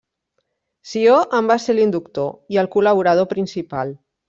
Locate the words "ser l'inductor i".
1.67-2.61